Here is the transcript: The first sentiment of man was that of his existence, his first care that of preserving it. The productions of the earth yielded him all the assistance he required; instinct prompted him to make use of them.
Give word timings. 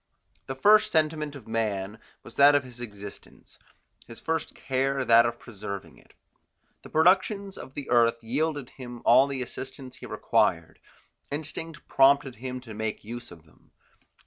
The 0.47 0.55
first 0.55 0.91
sentiment 0.91 1.35
of 1.35 1.47
man 1.47 1.99
was 2.23 2.33
that 2.33 2.55
of 2.55 2.63
his 2.63 2.81
existence, 2.81 3.59
his 4.07 4.19
first 4.19 4.55
care 4.55 5.05
that 5.05 5.27
of 5.27 5.37
preserving 5.37 5.99
it. 5.99 6.15
The 6.81 6.89
productions 6.89 7.55
of 7.55 7.75
the 7.75 7.87
earth 7.91 8.17
yielded 8.23 8.71
him 8.71 9.03
all 9.05 9.27
the 9.27 9.43
assistance 9.43 9.97
he 9.97 10.07
required; 10.07 10.79
instinct 11.29 11.87
prompted 11.87 12.37
him 12.37 12.59
to 12.61 12.73
make 12.73 13.03
use 13.03 13.29
of 13.29 13.45
them. 13.45 13.73